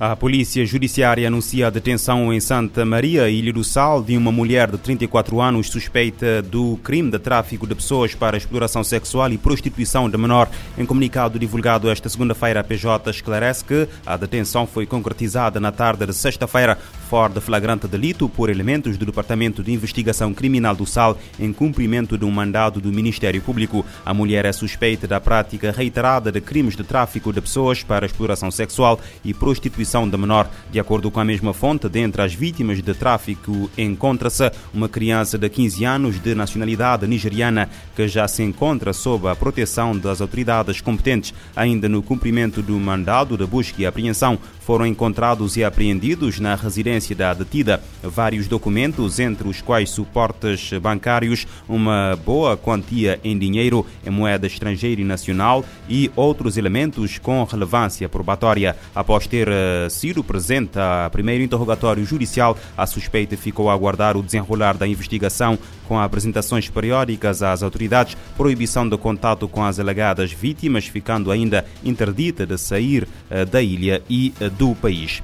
A 0.00 0.16
Polícia 0.16 0.64
Judiciária 0.64 1.28
anuncia 1.28 1.66
a 1.66 1.70
detenção 1.70 2.32
em 2.32 2.40
Santa 2.40 2.86
Maria, 2.86 3.28
Ilha 3.28 3.52
do 3.52 3.62
Sal, 3.62 4.02
de 4.02 4.16
uma 4.16 4.32
mulher 4.32 4.70
de 4.70 4.78
34 4.78 5.42
anos 5.42 5.68
suspeita 5.68 6.40
do 6.40 6.78
crime 6.82 7.10
de 7.10 7.18
tráfico 7.18 7.66
de 7.66 7.74
pessoas 7.74 8.14
para 8.14 8.38
exploração 8.38 8.82
sexual 8.82 9.30
e 9.30 9.36
prostituição 9.36 10.08
de 10.08 10.16
menor. 10.16 10.48
Em 10.78 10.86
comunicado 10.86 11.38
divulgado 11.38 11.90
esta 11.90 12.08
segunda-feira, 12.08 12.60
a 12.60 12.64
PJ 12.64 13.10
esclarece 13.10 13.62
que 13.62 13.86
a 14.06 14.16
detenção 14.16 14.66
foi 14.66 14.86
concretizada 14.86 15.60
na 15.60 15.70
tarde 15.70 16.06
de 16.06 16.14
sexta-feira, 16.14 16.78
fora 17.10 17.32
de 17.32 17.40
flagrante 17.40 17.88
delito 17.88 18.28
por 18.28 18.48
elementos 18.48 18.96
do 18.96 19.04
Departamento 19.04 19.64
de 19.64 19.72
Investigação 19.72 20.32
Criminal 20.32 20.76
do 20.76 20.86
Sal, 20.86 21.18
em 21.40 21.52
cumprimento 21.52 22.16
de 22.16 22.24
um 22.24 22.30
mandado 22.30 22.80
do 22.80 22.92
Ministério 22.92 23.42
Público. 23.42 23.84
A 24.06 24.14
mulher 24.14 24.44
é 24.44 24.52
suspeita 24.52 25.08
da 25.08 25.20
prática 25.20 25.72
reiterada 25.72 26.30
de 26.30 26.40
crimes 26.40 26.76
de 26.76 26.84
tráfico 26.84 27.32
de 27.32 27.40
pessoas 27.40 27.82
para 27.82 28.06
exploração 28.06 28.48
sexual 28.52 29.00
e 29.24 29.34
prostituição 29.34 30.08
da 30.08 30.16
menor. 30.16 30.48
De 30.70 30.78
acordo 30.78 31.10
com 31.10 31.18
a 31.18 31.24
mesma 31.24 31.52
fonte, 31.52 31.88
dentre 31.88 32.22
as 32.22 32.32
vítimas 32.32 32.80
de 32.80 32.94
tráfico 32.94 33.68
encontra-se 33.76 34.48
uma 34.72 34.88
criança 34.88 35.36
de 35.36 35.48
15 35.48 35.84
anos 35.84 36.22
de 36.22 36.32
nacionalidade 36.36 37.08
nigeriana 37.08 37.68
que 37.96 38.06
já 38.06 38.28
se 38.28 38.44
encontra 38.44 38.92
sob 38.92 39.26
a 39.26 39.34
proteção 39.34 39.98
das 39.98 40.20
autoridades 40.20 40.80
competentes. 40.80 41.34
Ainda 41.56 41.88
no 41.88 42.04
cumprimento 42.04 42.62
do 42.62 42.78
mandado 42.78 43.36
de 43.36 43.46
busca 43.46 43.82
e 43.82 43.86
apreensão, 43.86 44.38
foram 44.60 44.86
encontrados 44.86 45.56
e 45.56 45.64
apreendidos 45.64 46.38
na 46.38 46.54
residência 46.54 46.99
da 47.08 47.32
detida 47.32 47.82
vários 48.02 48.46
documentos, 48.46 49.18
entre 49.18 49.48
os 49.48 49.60
quais 49.60 49.90
suportes 49.90 50.70
bancários, 50.80 51.46
uma 51.68 52.18
boa 52.24 52.56
quantia 52.56 53.18
em 53.24 53.38
dinheiro, 53.38 53.86
em 54.06 54.10
moeda 54.10 54.46
estrangeira 54.46 55.00
e 55.00 55.04
nacional 55.04 55.64
e 55.88 56.10
outros 56.14 56.56
elementos 56.56 57.18
com 57.18 57.42
relevância 57.44 58.08
probatória. 58.08 58.76
Após 58.94 59.26
ter 59.26 59.48
eh, 59.48 59.88
sido 59.88 60.22
presente 60.22 60.78
a 60.78 61.08
primeiro 61.10 61.42
interrogatório 61.42 62.04
judicial, 62.04 62.56
a 62.76 62.86
suspeita 62.86 63.36
ficou 63.36 63.70
a 63.70 63.72
aguardar 63.72 64.16
o 64.16 64.22
desenrolar 64.22 64.76
da 64.76 64.86
investigação 64.86 65.58
com 65.88 65.98
apresentações 65.98 66.68
periódicas 66.68 67.42
às 67.42 67.62
autoridades, 67.62 68.16
proibição 68.36 68.88
de 68.88 68.96
contato 68.96 69.48
com 69.48 69.64
as 69.64 69.80
alegadas 69.80 70.32
vítimas, 70.32 70.86
ficando 70.86 71.32
ainda 71.32 71.64
interdita 71.82 72.46
de 72.46 72.56
sair 72.56 73.08
eh, 73.28 73.44
da 73.44 73.60
ilha 73.60 74.02
e 74.08 74.32
eh, 74.40 74.48
do 74.48 74.74
país. 74.74 75.22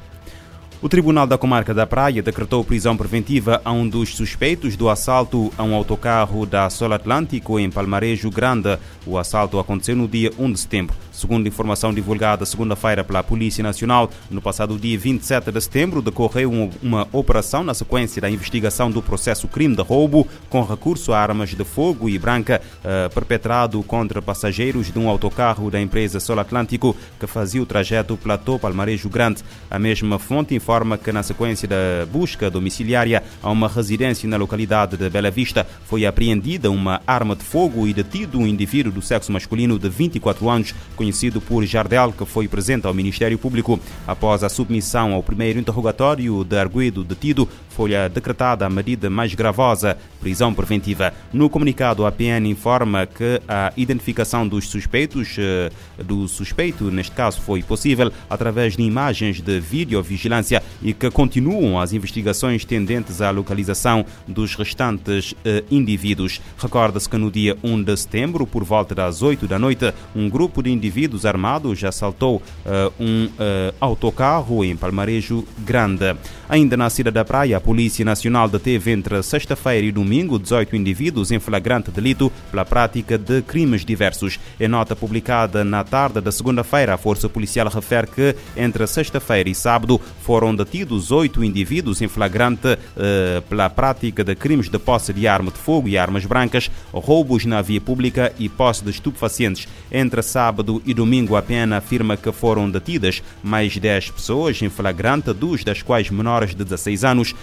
O 0.82 0.90
Tribunal 0.90 1.26
da 1.26 1.38
Comarca 1.38 1.72
da 1.72 1.86
Praia 1.86 2.22
decretou 2.22 2.62
prisão 2.62 2.98
preventiva 2.98 3.62
a 3.64 3.72
um 3.72 3.88
dos 3.88 4.14
suspeitos 4.14 4.76
do 4.76 4.90
assalto 4.90 5.50
a 5.56 5.62
um 5.62 5.74
autocarro 5.74 6.44
da 6.44 6.68
Sol 6.68 6.92
Atlântico 6.92 7.58
em 7.58 7.70
Palmarejo 7.70 8.30
Grande. 8.30 8.78
O 9.06 9.16
assalto 9.16 9.58
aconteceu 9.58 9.96
no 9.96 10.06
dia 10.06 10.30
1 10.38 10.52
de 10.52 10.60
setembro. 10.60 11.05
Segundo 11.16 11.48
informação 11.48 11.94
divulgada 11.94 12.44
segunda-feira 12.44 13.02
pela 13.02 13.22
Polícia 13.22 13.64
Nacional, 13.64 14.10
no 14.30 14.42
passado 14.42 14.76
dia 14.76 14.98
27 14.98 15.50
de 15.50 15.60
setembro 15.62 16.02
decorreu 16.02 16.70
uma 16.82 17.08
operação 17.10 17.64
na 17.64 17.72
sequência 17.72 18.20
da 18.20 18.28
investigação 18.28 18.90
do 18.90 19.00
processo 19.00 19.48
crime 19.48 19.74
de 19.74 19.80
roubo 19.80 20.28
com 20.50 20.62
recurso 20.62 21.14
a 21.14 21.18
armas 21.18 21.54
de 21.54 21.64
fogo 21.64 22.10
e 22.10 22.18
branca 22.18 22.60
uh, 22.60 23.08
perpetrado 23.14 23.82
contra 23.82 24.20
passageiros 24.20 24.92
de 24.92 24.98
um 24.98 25.08
autocarro 25.08 25.70
da 25.70 25.80
empresa 25.80 26.20
Sol 26.20 26.38
Atlântico 26.38 26.94
que 27.18 27.26
fazia 27.26 27.62
o 27.62 27.66
trajeto 27.66 28.14
Platô 28.18 28.58
Palmarejo 28.58 29.08
Grande. 29.08 29.42
A 29.70 29.78
mesma 29.78 30.18
fonte 30.18 30.54
informa 30.54 30.98
que 30.98 31.12
na 31.12 31.22
sequência 31.22 31.66
da 31.66 32.04
busca 32.12 32.50
domiciliária 32.50 33.22
a 33.42 33.50
uma 33.50 33.68
residência 33.68 34.28
na 34.28 34.36
localidade 34.36 34.98
de 34.98 35.08
Bela 35.08 35.30
Vista 35.30 35.66
foi 35.86 36.04
apreendida 36.04 36.70
uma 36.70 37.00
arma 37.06 37.34
de 37.34 37.42
fogo 37.42 37.86
e 37.86 37.94
detido 37.94 38.38
um 38.38 38.46
indivíduo 38.46 38.92
do 38.92 39.00
sexo 39.00 39.32
masculino 39.32 39.78
de 39.78 39.88
24 39.88 40.50
anos 40.50 40.74
conhecido 41.06 41.40
por 41.40 41.64
Jardel, 41.64 42.12
que 42.12 42.26
foi 42.26 42.48
presente 42.48 42.84
ao 42.84 42.92
Ministério 42.92 43.38
Público 43.38 43.78
após 44.08 44.42
a 44.42 44.48
submissão 44.48 45.12
ao 45.12 45.22
primeiro 45.22 45.60
interrogatório 45.60 46.42
de 46.42 46.58
arguido 46.58 47.04
detido, 47.04 47.48
foi 47.76 47.90
decretada 48.12 48.64
a 48.64 48.70
medida 48.70 49.10
mais 49.10 49.34
gravosa, 49.34 49.98
prisão 50.18 50.54
preventiva. 50.54 51.12
No 51.30 51.50
comunicado, 51.50 52.06
a 52.06 52.10
PN 52.10 52.48
informa 52.48 53.04
que 53.06 53.40
a 53.46 53.70
identificação 53.76 54.48
dos 54.48 54.66
suspeitos, 54.68 55.36
eh, 55.38 55.70
do 56.02 56.26
suspeito, 56.26 56.90
neste 56.90 57.12
caso, 57.12 57.42
foi 57.42 57.62
possível 57.62 58.10
através 58.30 58.76
de 58.76 58.82
imagens 58.82 59.42
de 59.42 59.60
videovigilância 59.60 60.62
e 60.82 60.94
que 60.94 61.10
continuam 61.10 61.78
as 61.78 61.92
investigações 61.92 62.64
tendentes 62.64 63.20
à 63.20 63.30
localização 63.30 64.06
dos 64.26 64.54
restantes 64.54 65.34
eh, 65.44 65.62
indivíduos. 65.70 66.40
Recorda-se 66.56 67.08
que 67.08 67.18
no 67.18 67.30
dia 67.30 67.58
1 67.62 67.82
de 67.82 67.96
setembro, 67.98 68.46
por 68.46 68.64
volta 68.64 68.94
das 68.94 69.20
8 69.20 69.46
da 69.46 69.58
noite, 69.58 69.92
um 70.14 70.30
grupo 70.30 70.62
de 70.62 70.70
indivíduos 70.70 71.26
armados 71.26 71.84
assaltou 71.84 72.36
uh, 72.36 72.92
um 72.98 73.26
uh, 73.26 73.74
autocarro 73.80 74.64
em 74.64 74.76
Palmarejo 74.76 75.44
Grande. 75.58 76.16
Ainda 76.48 76.76
na 76.76 76.88
cidade 76.88 77.14
da 77.14 77.24
Praia, 77.24 77.60
Polícia 77.66 78.04
Nacional 78.04 78.48
deteve 78.48 78.92
entre 78.92 79.20
sexta-feira 79.24 79.84
e 79.84 79.90
domingo 79.90 80.38
18 80.38 80.76
indivíduos 80.76 81.32
em 81.32 81.40
flagrante 81.40 81.90
delito 81.90 82.30
pela 82.48 82.64
prática 82.64 83.18
de 83.18 83.42
crimes 83.42 83.84
diversos. 83.84 84.38
Em 84.60 84.68
nota 84.68 84.94
publicada 84.94 85.64
na 85.64 85.82
tarde 85.82 86.20
da 86.20 86.30
segunda-feira, 86.30 86.94
a 86.94 86.96
Força 86.96 87.28
Policial 87.28 87.66
refere 87.66 88.06
que 88.06 88.36
entre 88.56 88.86
sexta-feira 88.86 89.50
e 89.50 89.54
sábado 89.54 90.00
foram 90.22 90.54
detidos 90.54 91.10
oito 91.10 91.42
indivíduos 91.42 92.00
em 92.00 92.06
flagrante 92.06 92.68
uh, 92.68 93.42
pela 93.48 93.68
prática 93.68 94.22
de 94.22 94.36
crimes 94.36 94.68
de 94.68 94.78
posse 94.78 95.12
de 95.12 95.26
arma 95.26 95.50
de 95.50 95.58
fogo 95.58 95.88
e 95.88 95.98
armas 95.98 96.24
brancas, 96.24 96.70
roubos 96.92 97.44
na 97.44 97.60
via 97.62 97.80
pública 97.80 98.32
e 98.38 98.48
posse 98.48 98.84
de 98.84 98.90
estupefacientes. 98.90 99.66
Entre 99.90 100.22
sábado 100.22 100.80
e 100.86 100.94
domingo 100.94 101.34
a 101.34 101.42
pena 101.42 101.78
afirma 101.78 102.16
que 102.16 102.30
foram 102.30 102.70
detidas 102.70 103.20
mais 103.42 103.76
10 103.76 104.12
pessoas 104.12 104.62
em 104.62 104.68
flagrante, 104.68 105.32
duas 105.32 105.64
das 105.64 105.82
quais 105.82 106.10
menores 106.10 106.54
de 106.54 106.62
16 106.62 107.02
anos, 107.02 107.34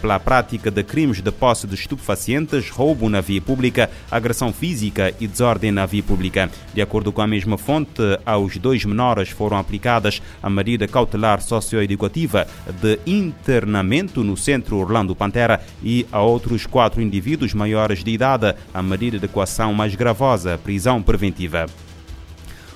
pela 0.00 0.18
prática 0.18 0.70
de 0.70 0.82
crimes 0.82 1.20
de 1.20 1.30
posse 1.30 1.66
de 1.66 1.74
estupefacientes, 1.74 2.70
roubo 2.70 3.08
na 3.08 3.20
via 3.20 3.40
pública, 3.40 3.90
agressão 4.10 4.52
física 4.52 5.14
e 5.20 5.26
desordem 5.26 5.70
na 5.70 5.86
via 5.86 6.02
pública. 6.02 6.50
De 6.74 6.80
acordo 6.80 7.12
com 7.12 7.20
a 7.20 7.26
mesma 7.26 7.58
fonte, 7.58 8.02
aos 8.24 8.56
dois 8.56 8.84
menores 8.84 9.30
foram 9.30 9.58
aplicadas 9.58 10.22
a 10.42 10.48
medida 10.48 10.88
cautelar 10.88 11.40
socioeducativa 11.40 12.46
de 12.80 12.98
internamento 13.06 14.24
no 14.24 14.36
centro 14.36 14.76
Orlando 14.76 15.14
Pantera 15.14 15.60
e 15.82 16.06
a 16.10 16.20
outros 16.20 16.66
quatro 16.66 17.02
indivíduos 17.02 17.54
maiores 17.54 18.02
de 18.02 18.10
idade 18.10 18.54
a 18.72 18.82
medida 18.82 19.18
de 19.18 19.28
coação 19.28 19.74
mais 19.74 19.94
gravosa, 19.94 20.58
prisão 20.58 21.02
preventiva. 21.02 21.66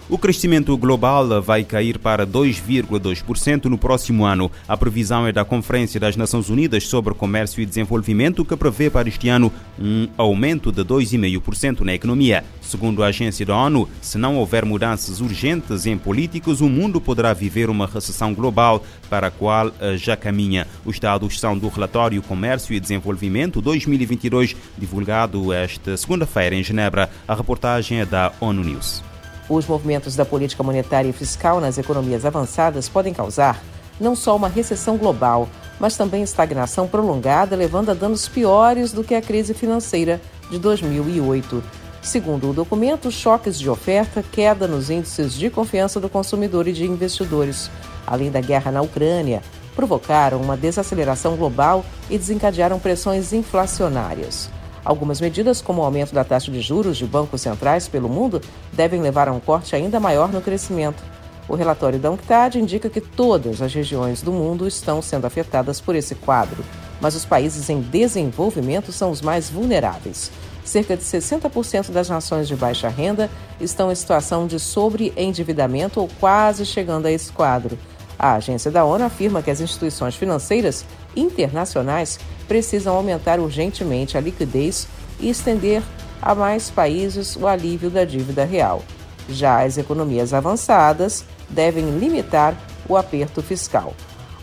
O 0.09 0.19
crescimento 0.19 0.77
global 0.77 1.41
vai 1.41 1.65
cair 1.65 1.99
para 1.99 2.27
2,2% 2.27 3.67
no 3.67 3.79
próximo 3.79 4.25
ano. 4.25 4.51
A 4.67 4.77
previsão 4.77 5.27
é 5.27 5.33
da 5.33 5.45
Conferência 5.45 5.99
das 5.99 6.17
Nações 6.17 6.51
Unidas 6.51 6.87
sobre 6.87 7.15
Comércio 7.15 7.63
e 7.63 7.67
Desenvolvimento, 7.67 8.45
que 8.45 8.57
prevê 8.57 8.91
para 8.91 9.09
este 9.09 9.29
ano 9.29 9.51
um 9.79 10.09
aumento 10.19 10.73
de 10.73 10.85
2,5% 10.85 11.81
na 11.81 11.95
economia. 11.95 12.45
Segundo 12.61 13.03
a 13.03 13.07
agência 13.07 13.47
da 13.47 13.57
ONU, 13.57 13.89
se 14.01 14.19
não 14.19 14.37
houver 14.37 14.65
mudanças 14.65 15.21
urgentes 15.21 15.87
em 15.87 15.97
políticos, 15.97 16.61
o 16.61 16.69
mundo 16.69 17.01
poderá 17.01 17.33
viver 17.33 17.71
uma 17.71 17.87
recessão 17.87 18.35
global 18.35 18.85
para 19.09 19.29
a 19.29 19.31
qual 19.31 19.71
eh, 19.81 19.97
já 19.97 20.17
caminha. 20.17 20.67
Os 20.85 20.99
dados 20.99 21.39
são 21.39 21.57
do 21.57 21.69
relatório 21.69 22.21
Comércio 22.23 22.75
e 22.75 22.81
Desenvolvimento 22.81 23.63
2022, 23.63 24.57
divulgado 24.77 25.53
esta 25.53 25.97
segunda-feira 25.97 26.57
em 26.57 26.63
Genebra. 26.63 27.09
A 27.27 27.35
reportagem 27.35 28.01
é 28.01 28.05
da 28.05 28.33
ONU 28.41 28.65
News. 28.65 29.12
Os 29.55 29.67
movimentos 29.67 30.17
da 30.17 30.25
política 30.25 30.63
monetária 30.63 31.11
e 31.11 31.13
fiscal 31.13 31.61
nas 31.61 31.77
economias 31.77 32.25
avançadas 32.25 32.89
podem 32.89 33.13
causar 33.13 33.63
não 34.01 34.17
só 34.17 34.35
uma 34.35 34.49
recessão 34.49 34.97
global, 34.97 35.47
mas 35.79 35.95
também 35.95 36.23
estagnação 36.23 36.89
prolongada, 36.89 37.55
levando 37.55 37.91
a 37.91 37.95
danos 37.95 38.27
piores 38.27 38.95
do 38.95 39.05
que 39.05 39.15
a 39.15 39.21
crise 39.21 39.53
financeira 39.53 40.23
de 40.51 40.59
2008. 40.59 41.63
Segundo 42.01 42.49
o 42.49 42.55
documento, 42.55 43.11
choques 43.11 43.59
de 43.59 43.69
oferta, 43.69 44.23
queda 44.23 44.67
nos 44.67 44.89
índices 44.89 45.35
de 45.35 45.51
confiança 45.51 46.01
do 46.01 46.09
consumidor 46.09 46.67
e 46.67 46.73
de 46.73 46.87
investidores, 46.87 47.71
além 48.07 48.31
da 48.31 48.41
guerra 48.41 48.73
na 48.73 48.81
Ucrânia, 48.81 49.43
provocaram 49.77 50.41
uma 50.41 50.57
desaceleração 50.57 51.37
global 51.37 51.85
e 52.09 52.17
desencadearam 52.17 52.79
pressões 52.79 53.35
inflacionárias. 53.35 54.49
Algumas 54.85 55.21
medidas, 55.21 55.63
como 55.63 55.81
o 55.81 55.85
aumento 55.85 56.13
da 56.13 56.25
taxa 56.25 56.51
de 56.51 56.61
juros 56.61 56.97
de 56.97 57.07
bancos 57.07 57.41
centrais 57.41 57.87
pelo 57.87 58.09
mundo, 58.09 58.41
devem 58.73 59.01
levar 59.01 59.29
a 59.29 59.33
um 59.33 59.39
corte 59.39 59.77
ainda 59.77 60.01
maior 60.01 60.33
no 60.33 60.41
crescimento. 60.41 61.03
O 61.49 61.55
relatório 61.55 61.99
da 61.99 62.11
UNCTAD 62.11 62.59
indica 62.59 62.89
que 62.89 63.01
todas 63.01 63.61
as 63.61 63.73
regiões 63.73 64.23
do 64.23 64.33
mundo 64.33 64.67
estão 64.67 65.03
sendo 65.03 65.27
afetadas 65.27 65.81
por 65.81 65.95
esse 65.95 66.15
quadro, 66.15 66.65
mas 67.01 67.15
os 67.15 67.25
países 67.25 67.69
em 67.69 67.81
desenvolvimento 67.81 68.93
são 68.93 69.11
os 69.11 69.21
mais 69.21 69.51
vulneráveis. 69.51 70.31
Cerca 70.65 70.97
de 70.97 71.03
60% 71.03 71.91
das 71.91 72.09
nações 72.09 72.47
de 72.47 72.55
baixa 72.55 72.89
renda 72.89 73.29
estão 73.61 73.91
em 73.91 73.95
situação 73.95 74.47
de 74.47 74.61
sobreendividamento 74.61 76.01
ou 76.01 76.09
quase 76.21 76.65
chegando 76.65 77.07
a 77.07 77.13
esse 77.13 77.33
quadro. 77.33 77.77
A 78.23 78.35
agência 78.35 78.71
da 78.71 78.85
ONU 78.85 79.03
afirma 79.03 79.43
que 79.43 79.51
as 79.51 79.61
instituições 79.61 80.15
financeiras 80.15 80.85
internacionais 81.17 82.21
precisam 82.47 82.95
aumentar 82.95 83.41
urgentemente 83.41 84.17
a 84.17 84.21
liquidez 84.21 84.87
e 85.19 85.29
estender 85.29 85.83
a 86.23 86.33
mais 86.33 86.71
países 86.71 87.35
o 87.35 87.49
alívio 87.49 87.91
da 87.91 88.05
dívida 88.05 88.45
real. 88.45 88.85
Já 89.29 89.65
as 89.65 89.77
economias 89.77 90.33
avançadas 90.33 91.25
devem 91.51 91.99
limitar 91.99 92.57
o 92.89 92.97
aperto 92.97 93.43
fiscal. 93.43 93.93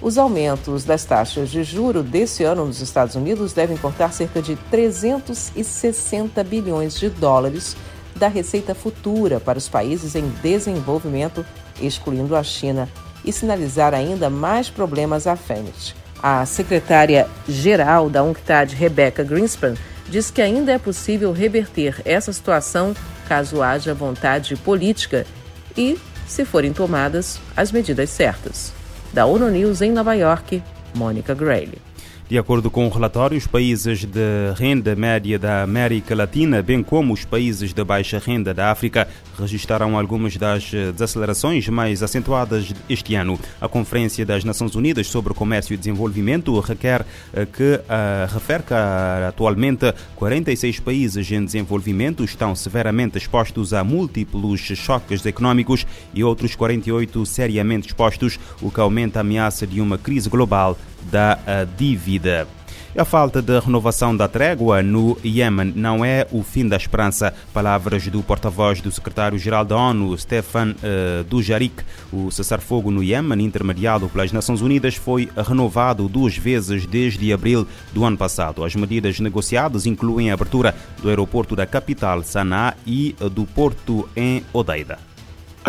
Os 0.02 0.18
aumentos 0.18 0.84
das 0.84 1.06
taxas 1.06 1.50
de 1.50 1.64
juro 1.64 2.04
desse 2.04 2.44
ano 2.44 2.66
nos 2.66 2.82
Estados 2.82 3.16
Unidos 3.16 3.54
devem 3.54 3.78
cortar 3.78 4.12
cerca 4.12 4.42
de 4.42 4.58
360 4.70 6.44
bilhões 6.44 7.00
de 7.00 7.10
dólares 7.10 7.78
da 8.14 8.28
receita 8.28 8.76
futura 8.76 9.40
para 9.40 9.58
os 9.58 9.70
países 9.70 10.16
em 10.16 10.28
desenvolvimento, 10.42 11.46
excluindo 11.82 12.36
a 12.36 12.44
China, 12.44 12.90
e 13.24 13.32
sinalizar 13.32 13.94
ainda 13.94 14.30
mais 14.30 14.70
problemas 14.70 15.28
à 15.28 15.36
frente. 15.36 15.96
A 16.22 16.46
secretária-geral 16.46 18.10
da 18.10 18.24
UNCTAD, 18.24 18.76
Rebecca 18.76 19.24
Greenspan, 19.24 19.76
diz 20.10 20.30
que 20.30 20.42
ainda 20.42 20.72
é 20.72 20.78
possível 20.78 21.32
reverter 21.32 22.02
essa 22.04 22.34
situação 22.34 22.96
caso 23.28 23.62
haja 23.62 23.94
vontade 23.94 24.56
política 24.58 25.26
e 25.78 25.98
se 26.28 26.44
forem 26.44 26.74
tomadas 26.74 27.40
as 27.56 27.72
medidas 27.72 28.10
certas. 28.10 28.74
Da 29.14 29.26
ONU 29.26 29.50
News 29.50 29.82
em 29.82 29.92
Nova 29.92 30.14
York, 30.14 30.62
Mônica 30.96 31.34
Grayle. 31.34 31.80
De 32.30 32.38
acordo 32.38 32.70
com 32.70 32.86
o 32.86 32.90
relatório, 32.90 33.36
os 33.36 33.48
países 33.48 34.06
de 34.06 34.54
renda 34.56 34.96
média 34.96 35.40
da 35.40 35.64
América 35.64 36.14
Latina, 36.14 36.62
bem 36.62 36.84
como 36.84 37.12
os 37.12 37.26
países 37.26 37.74
de 37.74 37.84
baixa 37.84 38.20
renda 38.20 38.54
da 38.54 38.70
África, 38.70 39.08
registraram 39.40 39.98
algumas 39.98 40.36
das 40.38 40.70
desacelerações 40.72 41.68
mais 41.70 42.04
acentuadas 42.04 42.74
este 42.90 43.16
ano. 43.16 43.40
A 43.60 43.68
Conferência 43.68 44.26
das 44.26 44.44
Nações 44.44 44.76
Unidas 44.76 45.08
sobre 45.08 45.34
Comércio 45.34 45.74
e 45.74 45.78
Desenvolvimento 45.78 46.60
requer 46.60 47.06
eh, 47.34 47.46
que 47.46 47.76
uh, 47.76 48.34
refere 48.34 48.64
que 48.64 48.74
atualmente 49.28 49.94
46 50.16 50.80
países 50.80 51.32
em 51.32 51.44
desenvolvimento 51.44 52.24
estão 52.24 52.54
severamente 52.56 53.18
expostos 53.18 53.74
a 53.74 53.84
múltiplos 53.84 54.60
choques 54.60 55.26
econômicos 55.26 55.86
e 56.14 56.24
outros 56.24 56.56
48 56.56 57.26
seriamente 57.26 57.88
expostos, 57.88 58.40
o 58.62 58.70
que 58.70 58.80
aumenta 58.80 59.20
a 59.20 59.22
ameaça 59.22 59.66
de 59.66 59.82
uma 59.82 59.98
crise 59.98 60.30
global 60.30 60.78
da 61.12 61.40
dívida. 61.78 62.59
A 62.98 63.06
falta 63.06 63.40
de 63.40 63.60
renovação 63.60 64.18
da 64.18 64.28
trégua 64.28 64.82
no 64.82 65.16
Iêmen 65.24 65.72
não 65.76 66.04
é 66.04 66.28
o 66.32 66.42
fim 66.42 66.68
da 66.68 66.76
esperança. 66.76 67.34
Palavras 67.54 68.08
do 68.08 68.24
porta-voz 68.24 68.82
do 68.82 68.92
secretário-geral 68.92 69.64
da 69.64 69.78
ONU, 69.78 70.18
Stefan 70.18 70.72
uh, 70.72 71.24
Dujarric. 71.24 71.84
O 72.12 72.32
cessar-fogo 72.32 72.90
no 72.90 73.04
Iêmen, 73.04 73.46
intermediado 73.46 74.10
pelas 74.10 74.32
Nações 74.32 74.62
Unidas, 74.62 74.96
foi 74.96 75.30
renovado 75.48 76.10
duas 76.10 76.36
vezes 76.36 76.88
desde 76.88 77.32
abril 77.32 77.68
do 77.94 78.04
ano 78.04 78.18
passado. 78.18 78.64
As 78.66 78.76
medidas 78.76 79.20
negociadas 79.20 79.86
incluem 79.86 80.32
a 80.32 80.34
abertura 80.34 80.76
do 81.00 81.10
aeroporto 81.10 81.56
da 81.56 81.68
capital, 81.68 82.24
Sanaa, 82.24 82.74
e 82.88 83.16
do 83.32 83.46
porto 83.46 84.10
em 84.16 84.44
Odeida. 84.52 85.09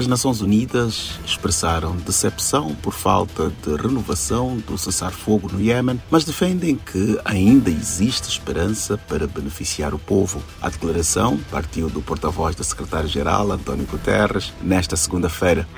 As 0.00 0.06
Nações 0.06 0.40
Unidas 0.40 1.20
expressaram 1.26 1.94
decepção 1.94 2.74
por 2.76 2.94
falta 2.94 3.50
de 3.62 3.76
renovação 3.76 4.56
do 4.56 4.78
cessar-fogo 4.78 5.52
no 5.52 5.60
Iêmen, 5.60 6.00
mas 6.10 6.24
defendem 6.24 6.74
que 6.74 7.20
ainda 7.22 7.68
existe 7.68 8.26
esperança 8.26 8.96
para 8.96 9.26
beneficiar 9.26 9.92
o 9.92 9.98
povo. 9.98 10.42
A 10.62 10.70
declaração 10.70 11.38
partiu 11.50 11.90
do 11.90 12.00
porta-voz 12.00 12.56
da 12.56 12.64
secretária-geral, 12.64 13.52
António 13.52 13.84
Guterres, 13.84 14.54
nesta 14.62 14.96
segunda-feira. 14.96 15.68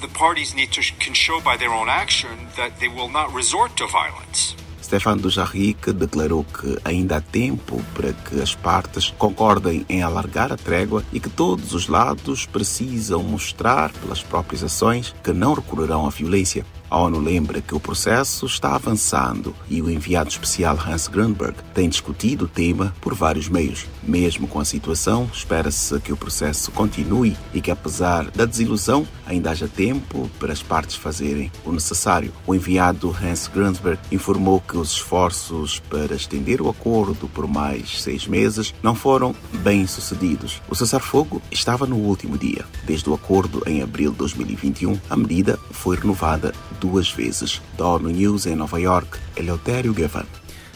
The 0.00 0.08
parties 0.14 0.54
need 0.54 0.70
to 0.70 0.80
can 1.04 1.12
show 1.12 1.40
by 1.40 1.58
their 1.58 1.72
own 1.72 1.88
action 1.88 2.30
that 2.56 2.78
they 2.78 2.88
will 2.88 3.10
not 3.10 3.34
resort 3.34 3.74
to 3.76 3.86
violence. 3.88 4.59
Stefan 4.90 5.18
Dujarric 5.18 5.92
declarou 5.92 6.42
que 6.42 6.76
ainda 6.84 7.18
há 7.18 7.20
tempo 7.20 7.80
para 7.94 8.12
que 8.12 8.42
as 8.42 8.56
partes 8.56 9.08
concordem 9.16 9.86
em 9.88 10.02
alargar 10.02 10.52
a 10.52 10.56
trégua 10.56 11.04
e 11.12 11.20
que 11.20 11.30
todos 11.30 11.74
os 11.74 11.86
lados 11.86 12.44
precisam 12.44 13.22
mostrar 13.22 13.92
pelas 13.92 14.20
próprias 14.20 14.64
ações 14.64 15.14
que 15.22 15.32
não 15.32 15.54
recorrerão 15.54 16.08
à 16.08 16.10
violência. 16.10 16.66
A 16.90 16.98
ONU 16.98 17.20
lembra 17.20 17.60
que 17.60 17.72
o 17.72 17.78
processo 17.78 18.46
está 18.46 18.74
avançando 18.74 19.54
e 19.68 19.80
o 19.80 19.88
enviado 19.88 20.28
especial 20.28 20.76
Hans 20.76 21.06
Grunberg 21.06 21.54
tem 21.72 21.88
discutido 21.88 22.46
o 22.46 22.48
tema 22.48 22.92
por 23.00 23.14
vários 23.14 23.48
meios. 23.48 23.86
Mesmo 24.02 24.48
com 24.48 24.58
a 24.58 24.64
situação, 24.64 25.30
espera-se 25.32 26.00
que 26.00 26.12
o 26.12 26.16
processo 26.16 26.72
continue 26.72 27.36
e 27.54 27.60
que, 27.60 27.70
apesar 27.70 28.28
da 28.32 28.44
desilusão, 28.44 29.06
ainda 29.24 29.52
haja 29.52 29.68
tempo 29.68 30.28
para 30.40 30.52
as 30.52 30.64
partes 30.64 30.96
fazerem 30.96 31.52
o 31.64 31.70
necessário. 31.70 32.32
O 32.44 32.56
enviado 32.56 33.16
Hans 33.22 33.46
Grunberg 33.46 34.00
informou 34.10 34.60
que 34.60 34.76
os 34.76 34.90
esforços 34.90 35.78
para 35.78 36.16
estender 36.16 36.60
o 36.60 36.68
acordo 36.68 37.28
por 37.28 37.46
mais 37.46 38.02
seis 38.02 38.26
meses 38.26 38.74
não 38.82 38.96
foram 38.96 39.32
bem 39.62 39.86
sucedidos. 39.86 40.60
O 40.68 40.74
cessar-fogo 40.74 41.40
estava 41.52 41.86
no 41.86 41.98
último 41.98 42.36
dia. 42.36 42.64
Desde 42.84 43.08
o 43.08 43.14
acordo 43.14 43.62
em 43.64 43.80
abril 43.80 44.10
de 44.10 44.18
2021, 44.18 44.98
a 45.08 45.16
medida 45.16 45.56
foi 45.70 45.96
renovada 45.96 46.52
duas 46.80 47.10
vezes. 47.10 47.60
Da 47.76 47.86
ONU 47.86 48.08
News 48.08 48.46
em 48.46 48.56
Nova 48.56 48.80
York, 48.80 49.18
Eleutério 49.36 49.92
Gavan. 49.92 50.26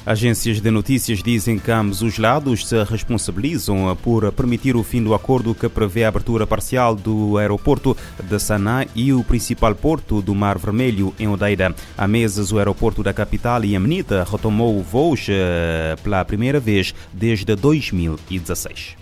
Agências 0.07 0.61
de 0.61 0.71
notícias 0.71 1.23
dizem 1.23 1.59
que 1.59 1.71
ambos 1.71 2.03
os 2.03 2.19
lados 2.19 2.69
se 2.69 2.85
responsabilizam 2.85 3.97
por 4.03 4.31
permitir 4.33 4.77
o 4.77 4.83
fim 4.83 5.03
do 5.03 5.15
acordo 5.15 5.55
que 5.55 5.67
prevê 5.67 6.05
a 6.05 6.09
abertura 6.09 6.47
parcial 6.47 6.95
do 6.95 7.39
aeroporto 7.39 7.97
de 8.23 8.39
Sanaa 8.39 8.87
e 8.95 9.15
o 9.15 9.25
principal 9.25 9.75
porto 9.75 10.21
do 10.21 10.35
Mar 10.35 10.59
Vermelho, 10.59 11.15
em 11.19 11.27
Odeida. 11.27 11.75
Há 11.97 12.07
meses, 12.07 12.53
o 12.53 12.59
aeroporto 12.59 13.03
da 13.03 13.15
capital 13.15 13.65
iemenita 13.65 14.27
retomou 14.31 14.83
voos 14.83 15.27
eh, 15.27 15.97
pela 16.03 16.23
primeira 16.23 16.61
vez 16.61 16.95
desde 17.11 17.57
2016. 17.57 18.97